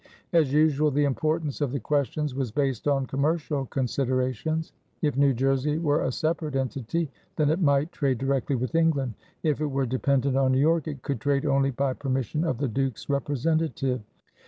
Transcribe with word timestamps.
As 0.33 0.51
usual 0.51 0.89
the 0.89 1.03
importance 1.03 1.61
of 1.61 1.71
the 1.71 1.79
questions 1.79 2.33
was 2.33 2.49
based 2.51 2.87
on 2.87 3.05
commercial 3.05 3.67
considerations. 3.67 4.73
If 5.03 5.15
New 5.15 5.31
Jersey 5.31 5.77
were 5.77 6.01
a 6.01 6.11
separate 6.11 6.55
entity 6.55 7.11
then 7.35 7.51
it 7.51 7.61
might 7.61 7.91
trade 7.91 8.17
directly 8.17 8.55
with 8.55 8.73
England; 8.73 9.13
if 9.43 9.61
it 9.61 9.69
were 9.69 9.85
dependent 9.85 10.35
on 10.35 10.53
New 10.53 10.59
York 10.59 10.87
it 10.87 11.03
could 11.03 11.21
trade 11.21 11.45
only 11.45 11.69
by 11.69 11.93
permission 11.93 12.43
of 12.43 12.57
the 12.57 12.67
Duke's 12.67 13.09
representative. 13.11 14.01